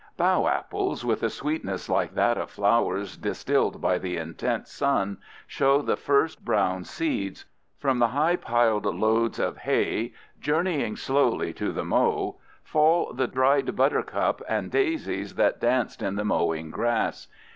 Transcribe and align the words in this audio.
Bough 0.17 0.47
apples, 0.47 1.05
with 1.05 1.21
a 1.21 1.29
sweetness 1.29 1.87
like 1.87 2.15
that 2.15 2.35
of 2.35 2.49
flowers 2.49 3.15
distilled 3.15 3.79
by 3.79 3.99
the 3.99 4.17
intense 4.17 4.71
sun, 4.71 5.19
show 5.45 5.83
the 5.83 5.95
first 5.95 6.43
brown 6.43 6.83
seeds. 6.83 7.45
From 7.77 7.99
the 7.99 8.07
high 8.07 8.35
piled 8.35 8.87
loads 8.87 9.37
of 9.37 9.57
hay 9.59 10.15
journeying 10.39 10.95
slowly 10.95 11.53
to 11.53 11.71
the 11.71 11.85
mow 11.85 12.39
fall 12.63 13.13
the 13.13 13.27
dried 13.27 13.75
buttercups 13.75 14.41
and 14.49 14.71
daisies 14.71 15.35
that 15.35 15.61
danced 15.61 16.01
in 16.01 16.15
the 16.15 16.25
mowing 16.25 16.71
grass. 16.71 17.27